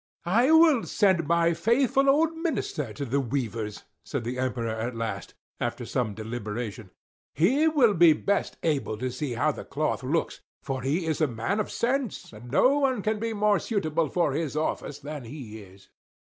"I 0.25 0.49
will 0.49 0.83
send 0.85 1.27
my 1.27 1.53
faithful 1.53 2.09
old 2.09 2.35
minister 2.35 2.91
to 2.91 3.05
the 3.05 3.19
weavers," 3.19 3.83
said 4.03 4.23
the 4.23 4.39
Emperor 4.39 4.69
at 4.71 4.95
last, 4.95 5.35
after 5.59 5.85
some 5.85 6.15
deliberation, 6.15 6.89
"he 7.35 7.67
will 7.67 7.93
be 7.93 8.13
best 8.13 8.57
able 8.63 8.97
to 8.97 9.11
see 9.11 9.33
how 9.33 9.51
the 9.51 9.63
cloth 9.63 10.01
looks; 10.01 10.41
for 10.63 10.81
he 10.81 11.05
is 11.05 11.21
a 11.21 11.27
man 11.27 11.59
of 11.59 11.69
sense, 11.69 12.33
and 12.33 12.49
no 12.49 12.79
one 12.79 13.03
can 13.03 13.19
be 13.19 13.33
more 13.33 13.59
suitable 13.59 14.09
for 14.09 14.31
his 14.33 14.57
office 14.57 14.97
than 14.97 15.23
he 15.23 15.59
is." 15.61 15.89